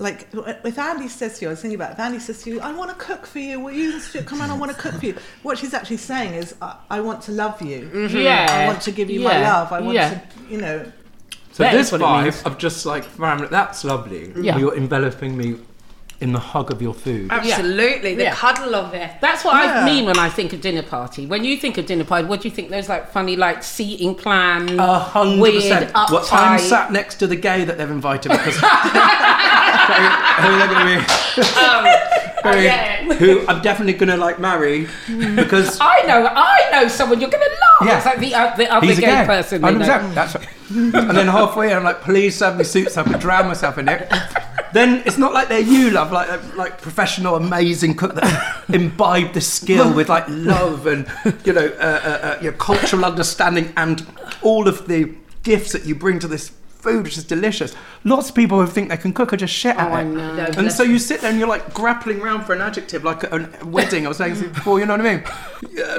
Like 0.00 0.28
if 0.32 0.76
Andi 0.76 1.08
says 1.08 1.38
to 1.38 1.44
you, 1.44 1.48
I 1.48 1.50
was 1.50 1.60
thinking 1.60 1.74
about 1.74 1.90
it, 1.90 1.94
if 1.94 1.98
Andi 1.98 2.20
says 2.20 2.42
to 2.44 2.50
you, 2.50 2.60
"I 2.60 2.72
want 2.72 2.90
to 2.90 2.96
cook 2.96 3.26
for 3.26 3.40
you. 3.40 3.58
Will 3.58 3.72
you 3.72 4.00
come 4.24 4.40
around? 4.40 4.50
I 4.52 4.56
want 4.56 4.70
to 4.70 4.78
cook 4.78 4.94
for 4.94 5.06
you." 5.06 5.16
What 5.42 5.58
she's 5.58 5.74
actually 5.74 5.96
saying 5.96 6.34
is, 6.34 6.54
"I, 6.62 6.76
I 6.88 7.00
want 7.00 7.22
to 7.22 7.32
love 7.32 7.60
you. 7.60 7.90
Mm-hmm. 7.92 8.16
Yeah. 8.16 8.46
I 8.48 8.66
want 8.68 8.80
to 8.82 8.92
give 8.92 9.10
you 9.10 9.20
my 9.20 9.40
love. 9.42 9.72
I 9.72 9.80
want 9.80 9.94
Yeah. 9.94 10.10
to, 10.10 10.20
you 10.48 10.60
know." 10.60 10.92
So 11.52 11.64
That 11.64 11.72
this 11.72 11.86
is 11.88 11.92
what 11.92 12.00
it 12.00 12.04
vibe 12.04 12.46
of 12.46 12.58
just 12.58 12.86
like 12.86 13.04
that's 13.50 13.82
lovely. 13.82 14.32
Yeah. 14.40 14.56
You're 14.58 14.76
enveloping 14.76 15.36
me 15.36 15.56
in 16.20 16.32
the 16.32 16.38
hug 16.40 16.72
of 16.72 16.82
your 16.82 16.92
food. 16.94 17.30
Absolutely. 17.30 18.16
The 18.16 18.24
Yeah. 18.24 18.34
cuddle 18.34 18.74
of 18.74 18.92
it. 18.92 19.08
That's 19.20 19.44
what 19.44 19.54
Yeah. 19.64 19.82
I 19.82 19.84
mean 19.84 20.04
when 20.04 20.18
I 20.18 20.28
think 20.28 20.52
of 20.52 20.60
dinner 20.60 20.82
party. 20.82 21.26
When 21.26 21.44
you 21.44 21.56
think 21.56 21.78
of 21.78 21.86
dinner 21.86 22.02
party, 22.04 22.26
what 22.26 22.40
do 22.40 22.48
you 22.48 22.54
think? 22.54 22.70
Those 22.70 22.88
like 22.88 23.12
funny 23.12 23.36
like 23.36 23.62
seating 23.62 24.16
plans, 24.16 24.72
A 24.72 24.98
hundred 24.98 25.40
weird, 25.40 25.54
percent. 25.62 25.92
uptight. 25.92 26.10
Well, 26.10 26.28
I'm 26.32 26.58
sat 26.58 26.90
next 26.90 27.16
to 27.16 27.28
the 27.28 27.36
gay 27.36 27.64
that 27.64 27.78
they've 27.78 27.88
invited 27.90 28.32
because 28.32 28.56
who 28.58 28.66
are 28.66 30.58
they 30.58 30.74
going 30.74 30.86
to 30.86 31.06
be? 31.06 31.42
Who- 31.42 32.58
yeah. 32.62 33.04
Who 33.14 33.46
I'm 33.48 33.60
definitely 33.62 33.92
going 33.94 34.08
to 34.10 34.16
like 34.16 34.38
marry 34.38 34.88
because 35.36 35.78
I 35.80 36.02
know, 36.06 36.26
I 36.34 36.68
know 36.72 36.88
someone 36.88 37.20
you're 37.20 37.30
going 37.30 37.42
to 37.44 37.50
love. 37.50 37.88
Yeah. 37.88 37.96
It's 37.98 38.06
like 38.06 38.18
the, 38.20 38.34
uh, 38.34 38.56
the 38.56 38.72
other 38.72 38.86
he's 38.86 38.98
a 38.98 39.00
gay, 39.02 39.06
gay 39.20 39.24
person. 39.26 39.62
they 39.62 39.72
know. 39.74 39.84
100%. 39.86 40.14
That's 40.14 40.34
right. 40.36 40.48
and 40.70 40.92
then 41.16 41.26
halfway, 41.28 41.72
I'm 41.74 41.84
like, 41.84 42.00
please 42.02 42.36
serve 42.36 42.56
me 42.56 42.64
soup 42.64 42.88
so 42.90 43.02
I 43.02 43.04
can 43.04 43.18
drown 43.20 43.46
myself 43.48 43.78
in 43.78 43.88
it. 43.88 44.12
Then 44.72 45.02
it's 45.06 45.18
not 45.18 45.32
like 45.32 45.48
they're 45.48 45.60
you, 45.60 45.90
love, 45.90 46.12
like 46.12 46.56
like 46.56 46.80
professional, 46.80 47.36
amazing 47.36 47.94
cook 47.94 48.14
that 48.14 48.64
imbibe 48.68 49.32
the 49.32 49.40
skill 49.40 49.92
with 49.92 50.08
like 50.08 50.24
love 50.28 50.86
and 50.86 51.06
you 51.44 51.52
know 51.52 51.66
uh, 51.80 52.00
uh, 52.04 52.26
uh, 52.26 52.38
your 52.42 52.52
cultural 52.52 53.04
understanding 53.04 53.72
and 53.76 54.06
all 54.42 54.68
of 54.68 54.86
the 54.86 55.14
gifts 55.42 55.72
that 55.72 55.84
you 55.86 55.94
bring 55.94 56.18
to 56.18 56.28
this 56.28 56.50
food 56.78 57.02
which 57.04 57.18
is 57.18 57.24
delicious. 57.24 57.74
Lots 58.04 58.28
of 58.28 58.34
people 58.36 58.60
who 58.60 58.66
think 58.68 58.88
they 58.88 58.96
can 58.96 59.12
cook 59.12 59.32
are 59.32 59.36
just 59.36 59.52
shit 59.52 59.76
at 59.76 59.90
Oh, 59.90 59.94
I 59.94 60.02
it. 60.02 60.04
know. 60.06 60.46
And 60.56 60.70
so 60.72 60.84
you 60.84 60.98
sit 61.00 61.20
there 61.20 61.30
and 61.30 61.38
you're 61.38 61.48
like 61.48 61.74
grappling 61.74 62.20
around 62.20 62.44
for 62.44 62.52
an 62.54 62.60
adjective, 62.60 63.02
like 63.04 63.24
at 63.24 63.32
a 63.32 63.66
wedding. 63.66 64.04
I 64.06 64.08
was 64.08 64.16
saying 64.18 64.34
this 64.34 64.42
before, 64.54 64.78
you 64.78 64.86
know 64.86 64.96
what 64.96 65.04
I 65.04 65.16
mean? 65.16 65.24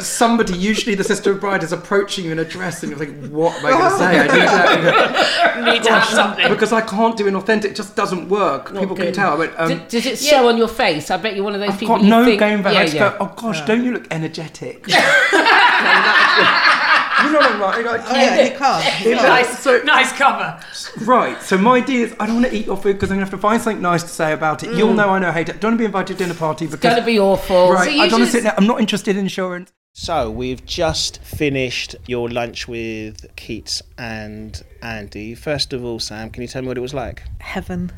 Somebody, 0.02 0.54
usually 0.58 0.96
the 0.96 1.04
sister 1.04 1.32
of 1.32 1.40
bride, 1.42 1.64
is 1.64 1.74
approaching 1.74 2.24
you 2.26 2.32
in 2.32 2.40
a 2.40 2.46
dress, 2.46 2.82
and 2.82 2.92
you're 2.92 3.00
like, 3.00 3.14
"What 3.30 3.56
am 3.58 3.66
I 3.66 3.70
going 3.72 3.92
to 3.92 3.98
say? 3.98 4.20
I 4.20 5.64
need 5.66 5.66
to, 5.66 5.72
Need 5.74 5.84
to 5.84 5.92
have 5.92 6.06
something. 6.06 6.48
because 6.50 6.72
I 6.72 6.80
can't 6.82 7.18
do 7.18 7.28
an 7.28 7.36
authentic. 7.36 7.72
It 7.72 7.76
just 7.76 7.96
doesn't 7.98 8.30
work. 8.30 8.72
Not 8.74 8.80
People 8.82 8.96
can 8.96 9.12
tell. 9.12 9.34
I 9.34 9.36
went, 9.36 9.54
um, 9.60 9.68
D- 9.70 9.82
does 9.90 10.06
it 10.06 10.18
show 10.18 10.48
on 10.48 10.58
your 10.58 10.70
face? 10.70 11.12
I 11.12 11.18
bet 11.18 11.36
you're 11.36 11.44
one 11.44 11.54
of 11.56 11.60
those 11.60 11.72
I've 11.72 11.80
people. 11.80 11.98
got 11.98 12.06
no 12.06 12.24
think, 12.24 12.40
game 12.40 12.64
value. 12.64 12.76
Yeah, 12.78 12.82
I 12.82 12.86
just 12.86 12.96
yeah. 12.96 13.10
go, 13.12 13.18
oh 13.20 13.34
gosh, 13.36 13.62
don't 13.68 13.84
you 13.84 13.92
look 13.92 14.08
energetic? 14.12 14.86
you 17.26 17.32
know 17.32 17.40
what 17.40 17.52
I'm 17.52 17.62
right? 17.62 17.86
Like, 17.86 18.02
Oh, 18.06 18.14
yeah, 18.16 18.44
he 18.44 18.50
can't. 18.58 18.84
He 19.04 19.04
can't. 19.12 19.22
Nice, 19.24 19.60
so, 19.60 19.82
Nice 19.84 20.12
cover. 20.14 20.60
right. 21.06 21.42
So 21.42 21.58
my 21.58 21.78
idea 21.78 22.06
is, 22.06 22.16
I 22.20 22.26
don't 22.26 22.36
want 22.42 22.48
to 22.48 22.56
eat 22.58 22.66
your 22.66 22.78
food 22.78 22.94
because 22.94 23.12
I'm 23.12 23.18
going 23.18 23.26
to 23.26 23.32
have 23.32 23.40
to 23.40 23.42
find 23.42 23.62
something 23.62 23.82
nice 23.82 24.04
to 24.04 24.10
say 24.10 24.34
about 24.34 24.64
it. 24.64 24.76
You'll 24.76 24.94
know 24.94 25.10
I 25.10 25.20
know 25.20 25.30
I 25.30 25.32
hate 25.34 25.50
it. 25.50 25.60
Don't 25.60 25.72
want 25.72 25.76
to 25.80 25.82
be 25.84 25.86
invited 25.86 26.18
to 26.18 26.24
dinner 26.24 26.34
party 26.34 26.66
because 26.66 26.76
it's 26.84 26.84
Gonna 26.96 27.06
be 27.06 27.20
awful. 27.20 27.72
right. 27.72 27.86
So 27.86 27.92
I 27.92 28.08
don't 28.08 28.20
want 28.20 28.24
just- 28.24 28.32
to 28.32 28.38
sit 28.38 28.44
there. 28.44 28.54
I'm 28.58 28.68
not 28.68 28.80
interested 28.80 29.16
in 29.16 29.24
insurance. 29.24 29.72
So 29.94 30.30
we've 30.30 30.64
just 30.66 31.22
finished 31.24 31.96
your 32.08 32.30
lunch 32.30 32.68
with 32.68 33.26
Keats 33.36 33.82
and 33.98 34.62
Andi. 34.82 35.38
First 35.38 35.74
of 35.74 35.84
all, 35.84 36.00
Sam, 36.00 36.30
can 36.30 36.42
you 36.44 36.48
tell 36.48 36.62
me 36.62 36.68
what 36.68 36.78
it 36.78 36.82
was 36.82 36.94
like? 36.94 37.24
heaven 37.40 37.92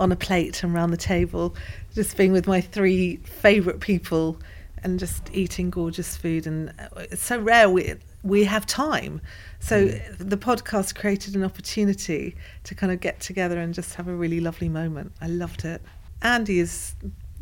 on 0.00 0.10
a 0.12 0.16
plate 0.16 0.62
and 0.62 0.72
round 0.72 0.92
the 0.92 0.96
table, 0.96 1.54
just 1.94 2.16
being 2.16 2.32
with 2.32 2.46
my 2.46 2.60
three 2.60 3.16
favourite 3.16 3.80
people 3.80 4.38
and 4.82 4.98
just 4.98 5.28
eating 5.32 5.70
gorgeous 5.70 6.16
food. 6.16 6.46
And 6.46 6.70
uh, 6.78 7.00
it's 7.10 7.22
so 7.24 7.38
rare 7.38 7.68
we 7.68 7.94
we 8.22 8.44
have 8.44 8.66
time. 8.66 9.20
So 9.60 9.88
hmm. 9.88 10.28
the 10.28 10.36
podcast 10.36 10.94
created 10.94 11.34
an 11.34 11.44
opportunity 11.44 12.36
to 12.64 12.74
kind 12.74 12.92
of 12.92 13.00
get 13.00 13.20
together 13.20 13.58
and 13.58 13.74
just 13.74 13.94
have 13.94 14.08
a 14.08 14.14
really 14.14 14.40
lovely 14.40 14.68
moment. 14.68 15.12
I 15.20 15.26
loved 15.26 15.64
it. 15.64 15.82
Andi 16.22 16.60
is 16.60 16.94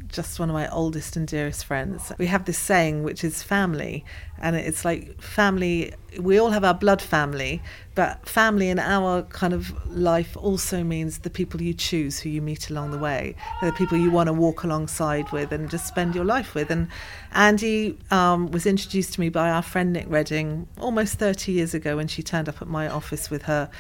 just 0.09 0.39
one 0.39 0.51
of 0.51 0.55
my 0.55 0.69
oldest 0.69 1.17
and 1.17 1.27
dearest 1.27 1.65
friends. 1.65 2.13
We 2.19 2.27
have 2.27 2.45
this 2.45 2.59
saying, 2.59 3.03
which 3.03 3.25
is 3.25 3.43
family, 3.43 4.05
and 4.39 4.57
it's 4.57 4.85
like 4.85 5.21
family. 5.21 5.95
We 6.19 6.39
all 6.39 6.51
have 6.51 6.65
our 6.65 6.75
blood 6.75 7.03
family, 7.03 7.63
but 7.95 8.27
family 8.29 8.69
in 8.69 8.79
our 8.79 9.23
kind 9.23 9.53
of 9.53 9.73
life 9.89 10.37
also 10.37 10.83
means 10.83 11.19
the 11.19 11.31
people 11.31 11.61
you 11.61 11.75
choose, 11.75 12.21
who 12.21 12.29
you 12.29 12.41
meet 12.41 12.71
along 12.71 12.91
the 12.91 12.99
way, 12.99 13.35
the 13.63 13.73
people 13.73 13.99
you 13.99 14.11
want 14.11 14.29
to 14.29 14.33
walk 14.33 14.63
alongside 14.63 15.31
with 15.33 15.53
and 15.53 15.69
just 15.71 15.87
spend 15.87 16.15
your 16.15 16.25
life 16.25 16.55
with. 16.55 16.71
And 16.71 16.89
Andi 17.35 17.97
um, 18.13 18.51
was 18.51 18.67
introduced 18.67 19.15
to 19.15 19.21
me 19.21 19.29
by 19.29 19.51
our 19.51 19.63
friend 19.63 19.93
Nick 19.93 20.07
Redding 20.09 20.69
almost 20.79 21.15
30 21.15 21.53
years 21.53 21.75
ago 21.75 21.97
when 21.97 22.09
she 22.09 22.23
turned 22.23 22.49
up 22.49 22.63
at 22.63 22.69
my 22.69 22.89
office 22.89 23.31
with 23.31 23.43
her 23.43 23.71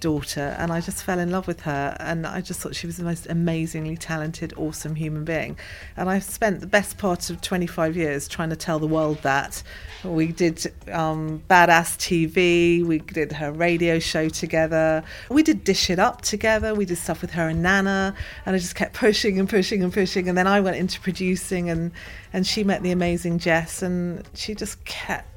daughter 0.00 0.54
and 0.58 0.72
I 0.72 0.80
just 0.80 1.02
fell 1.02 1.18
in 1.18 1.30
love 1.30 1.46
with 1.46 1.60
her 1.62 1.96
and 2.00 2.26
I 2.26 2.40
just 2.40 2.60
thought 2.60 2.74
she 2.74 2.86
was 2.86 2.96
the 2.96 3.04
most 3.04 3.26
amazingly 3.26 3.96
talented 3.96 4.52
awesome 4.56 4.94
human 4.94 5.24
being. 5.24 5.56
And 5.96 6.10
I've 6.10 6.24
spent 6.24 6.60
the 6.60 6.66
best 6.66 6.98
part 6.98 7.30
of 7.30 7.40
25 7.40 7.96
years 7.96 8.28
trying 8.28 8.50
to 8.50 8.56
tell 8.56 8.78
the 8.78 8.86
world 8.86 9.18
that. 9.22 9.62
We 10.04 10.28
did 10.28 10.72
um, 10.92 11.42
badass 11.48 11.96
TV 11.98 12.84
we 12.84 12.98
did 12.98 13.32
her 13.32 13.52
radio 13.52 13.98
show 13.98 14.28
together. 14.28 15.02
We 15.30 15.42
did 15.42 15.64
dish 15.64 15.90
it 15.90 15.98
up 15.98 16.22
together 16.22 16.74
we 16.74 16.84
did 16.84 16.98
stuff 16.98 17.22
with 17.22 17.32
her 17.32 17.48
and 17.48 17.64
Neneh 17.64 18.14
and 18.46 18.56
I 18.56 18.58
just 18.58 18.74
kept 18.74 18.94
pushing 18.94 19.38
and 19.38 19.48
pushing 19.48 19.82
and 19.82 19.92
pushing 19.92 20.28
and 20.28 20.36
then 20.36 20.46
I 20.46 20.60
went 20.60 20.76
into 20.76 21.00
producing 21.00 21.70
and 21.70 21.92
and 22.32 22.46
she 22.46 22.64
met 22.64 22.82
the 22.82 22.90
amazing 22.90 23.38
Jess 23.38 23.82
and 23.82 24.28
she 24.34 24.54
just 24.54 24.84
kept 24.84 25.33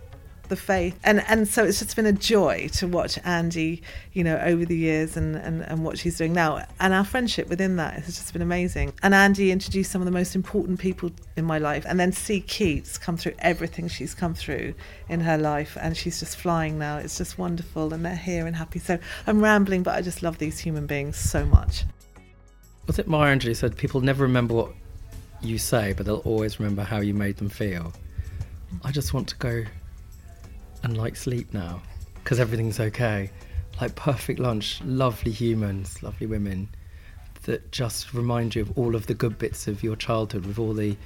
the 0.49 0.55
faith. 0.55 0.97
And 1.03 1.23
and 1.27 1.47
so 1.47 1.63
it's 1.63 1.79
just 1.79 1.95
been 1.95 2.05
a 2.05 2.13
joy 2.13 2.69
to 2.73 2.87
watch 2.87 3.15
Andi 3.23 3.81
you 4.13 4.23
know 4.23 4.37
over 4.37 4.65
the 4.65 4.75
years 4.75 5.17
and, 5.17 5.35
and 5.35 5.61
and 5.63 5.83
what 5.83 5.97
she's 5.97 6.17
doing 6.17 6.33
now 6.33 6.65
and 6.79 6.93
our 6.93 7.03
friendship 7.03 7.47
within 7.49 7.75
that 7.77 7.93
has 7.93 8.17
just 8.17 8.33
been 8.33 8.41
amazing. 8.41 8.93
And 9.03 9.13
Andi 9.13 9.51
introduced 9.51 9.91
some 9.91 10.01
of 10.01 10.05
the 10.05 10.11
most 10.11 10.35
important 10.35 10.79
people 10.79 11.11
in 11.35 11.45
my 11.45 11.57
life 11.57 11.85
and 11.87 11.99
then 11.99 12.11
see 12.11 12.41
Keats 12.41 12.97
come 12.97 13.17
through 13.17 13.33
everything 13.39 13.87
she's 13.87 14.13
come 14.13 14.33
through 14.33 14.73
in 15.09 15.19
her 15.21 15.37
life 15.37 15.77
and 15.79 15.95
she's 15.95 16.19
just 16.19 16.37
flying 16.37 16.77
now. 16.77 16.97
It's 16.97 17.17
just 17.17 17.37
wonderful 17.37 17.93
and 17.93 18.05
they're 18.05 18.15
here 18.15 18.47
and 18.47 18.55
happy. 18.55 18.79
So 18.79 18.97
I'm 19.25 19.41
rambling 19.41 19.83
but 19.83 19.95
I 19.95 20.01
just 20.01 20.23
love 20.23 20.37
these 20.37 20.59
human 20.59 20.87
beings 20.87 21.17
so 21.17 21.45
much. 21.45 21.83
Was 22.87 22.99
it 22.99 23.07
Maya 23.07 23.35
Angelou 23.35 23.55
said 23.55 23.75
people 23.75 23.99
never 23.99 24.23
remember 24.23 24.53
what 24.53 24.71
you 25.41 25.57
say, 25.57 25.93
but 25.93 26.05
they'll 26.05 26.17
always 26.17 26.59
remember 26.59 26.83
how 26.83 26.99
you 26.99 27.13
made 27.13 27.37
them 27.37 27.49
feel. 27.49 27.93
I 28.83 28.91
just 28.91 29.13
want 29.13 29.27
to 29.29 29.35
go 29.37 29.63
and 30.83 30.97
like 30.97 31.15
sleep 31.15 31.53
now 31.53 31.81
because 32.15 32.39
everything's 32.39 32.79
okay. 32.79 33.29
Like 33.79 33.95
perfect 33.95 34.39
lunch, 34.39 34.81
lovely 34.83 35.31
humans, 35.31 36.03
lovely 36.03 36.27
women 36.27 36.67
that 37.43 37.71
just 37.71 38.13
remind 38.13 38.55
you 38.55 38.63
of 38.63 38.77
all 38.77 38.95
of 38.95 39.07
the 39.07 39.13
good 39.13 39.37
bits 39.37 39.67
of 39.67 39.81
your 39.81 39.95
childhood 39.95 40.45
with 40.45 40.59
all 40.59 40.73
the 40.73 40.97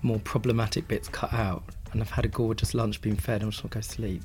more 0.00 0.18
problematic 0.20 0.88
bits 0.88 1.08
cut 1.08 1.32
out. 1.32 1.62
And 1.92 2.00
I've 2.00 2.10
had 2.10 2.24
a 2.24 2.28
gorgeous 2.28 2.72
lunch, 2.74 3.00
been 3.02 3.16
fed, 3.16 3.42
and 3.42 3.48
I 3.48 3.50
just 3.50 3.62
want 3.62 3.72
to 3.72 3.78
go 3.78 3.82
sleep. 3.82 4.22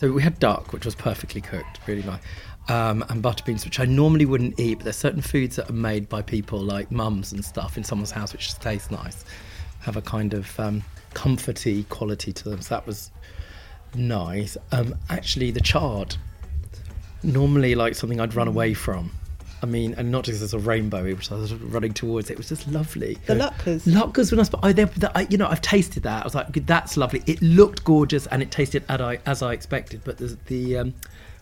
So 0.00 0.10
we 0.12 0.22
had 0.22 0.38
duck, 0.38 0.72
which 0.72 0.84
was 0.84 0.94
perfectly 0.94 1.40
cooked, 1.40 1.80
really 1.86 2.02
nice, 2.02 2.22
um, 2.68 3.04
and 3.08 3.22
butter 3.22 3.44
beans, 3.44 3.64
which 3.64 3.80
I 3.80 3.84
normally 3.84 4.24
wouldn't 4.24 4.58
eat. 4.58 4.76
But 4.76 4.84
there's 4.84 4.96
certain 4.96 5.22
foods 5.22 5.56
that 5.56 5.68
are 5.68 5.74
made 5.74 6.08
by 6.08 6.22
people 6.22 6.58
like 6.58 6.90
mums 6.90 7.32
and 7.32 7.44
stuff 7.44 7.76
in 7.76 7.84
someone's 7.84 8.10
house, 8.10 8.32
which 8.32 8.46
just 8.46 8.62
taste 8.62 8.90
nice, 8.90 9.24
have 9.80 9.96
a 9.96 10.02
kind 10.02 10.34
of 10.34 10.58
um, 10.58 10.82
comforty 11.14 11.88
quality 11.88 12.32
to 12.32 12.48
them. 12.48 12.60
So 12.62 12.74
that 12.74 12.86
was 12.86 13.10
nice. 13.96 14.56
Um, 14.72 14.94
actually, 15.08 15.50
the 15.50 15.60
chard, 15.60 16.16
normally 17.22 17.74
like 17.74 17.94
something 17.94 18.20
I'd 18.20 18.34
run 18.34 18.48
away 18.48 18.74
from. 18.74 19.10
I 19.62 19.66
mean, 19.66 19.94
and 19.94 20.12
not 20.12 20.24
just 20.24 20.42
as 20.42 20.52
a 20.52 20.58
rainbow, 20.58 21.02
which 21.04 21.32
I 21.32 21.36
was 21.36 21.54
running 21.54 21.94
towards. 21.94 22.30
It 22.30 22.36
was 22.36 22.48
just 22.48 22.68
lovely. 22.68 23.18
The 23.26 23.34
Luckers. 23.34 23.86
Luckers 23.86 24.30
were 24.30 24.36
nice, 24.36 24.50
but 24.50 24.60
I, 24.62 24.72
they, 24.72 24.84
the, 24.84 25.10
I, 25.16 25.26
you 25.30 25.38
know, 25.38 25.48
I've 25.48 25.62
tasted 25.62 26.02
that. 26.02 26.22
I 26.22 26.24
was 26.24 26.34
like, 26.34 26.52
that's 26.66 26.96
lovely. 26.96 27.22
It 27.26 27.40
looked 27.40 27.82
gorgeous, 27.82 28.26
and 28.26 28.42
it 28.42 28.50
tasted 28.50 28.84
as 28.88 29.00
I, 29.00 29.18
as 29.24 29.42
I 29.42 29.52
expected. 29.52 30.02
But 30.04 30.18
the, 30.18 30.36
the 30.46 30.78
um, 30.78 30.94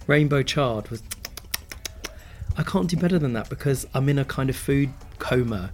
rainbow 0.07 0.43
chard 0.43 0.89
was. 0.91 1.03
I 2.57 2.63
can't 2.63 2.89
do 2.89 2.97
better 2.97 3.19
than 3.19 3.33
that 3.33 3.51
because 3.51 3.85
I'm 3.95 4.09
in 4.09 4.19
a 4.19 4.25
kind 4.25 4.49
of 4.49 4.55
food 4.55 4.91
coma. 5.19 5.73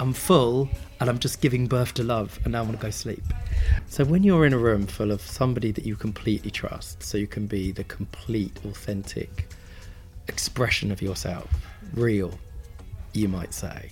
I'm 0.00 0.12
full, 0.12 0.68
and 0.98 1.08
I'm 1.08 1.20
just 1.20 1.40
giving 1.40 1.68
birth 1.68 1.94
to 1.94 2.02
love, 2.02 2.40
and 2.42 2.52
now 2.52 2.60
I 2.60 2.62
want 2.62 2.76
to 2.78 2.82
go 2.82 2.90
sleep. 2.90 3.22
So 3.88 4.04
when 4.04 4.22
you're 4.22 4.46
in 4.46 4.52
a 4.52 4.58
room 4.58 4.86
full 4.86 5.10
of 5.10 5.20
somebody 5.20 5.72
that 5.72 5.84
you 5.84 5.96
completely 5.96 6.50
trust, 6.50 7.02
so 7.02 7.18
you 7.18 7.26
can 7.26 7.46
be 7.46 7.72
the 7.72 7.84
complete, 7.84 8.58
authentic 8.64 9.48
expression 10.28 10.92
of 10.92 11.02
yourself, 11.02 11.48
real, 11.94 12.32
you 13.12 13.28
might 13.28 13.52
say. 13.52 13.90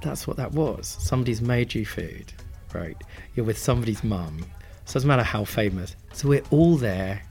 That's 0.00 0.26
what 0.26 0.36
that 0.36 0.52
was. 0.52 0.86
Somebody's 1.00 1.42
made 1.42 1.74
you 1.74 1.84
food, 1.84 2.32
right? 2.72 2.96
You're 3.34 3.46
with 3.46 3.58
somebody's 3.58 4.02
mum. 4.02 4.38
So 4.84 4.92
it 4.92 4.94
doesn't 4.94 5.08
matter 5.08 5.22
how 5.22 5.44
famous. 5.44 5.94
So 6.12 6.28
we're 6.28 6.44
all 6.50 6.76
there 6.76 7.22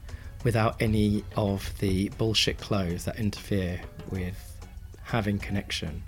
without 0.44 0.80
any 0.80 1.24
of 1.36 1.76
the 1.80 2.10
bullshit 2.10 2.58
clothes 2.58 3.04
that 3.06 3.18
interfere 3.18 3.80
with 4.10 4.68
having 5.02 5.38
connection 5.38 6.02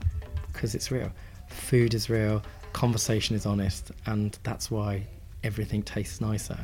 because 0.52 0.74
it's 0.74 0.90
real. 0.90 1.10
Food 1.48 1.94
is 1.94 2.08
real, 2.08 2.42
conversation 2.72 3.34
is 3.34 3.46
honest, 3.46 3.90
and 4.06 4.38
that's 4.42 4.70
why 4.70 5.06
everything 5.42 5.82
tastes 5.82 6.20
nicer. 6.20 6.58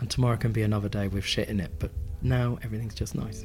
And 0.00 0.10
tomorrow 0.10 0.36
can 0.36 0.52
be 0.52 0.62
another 0.62 0.88
day 0.88 1.08
with 1.08 1.24
shit 1.24 1.48
in 1.48 1.60
it, 1.60 1.72
but 1.78 1.90
now 2.22 2.58
everything's 2.62 2.94
just 2.94 3.14
nice. 3.14 3.44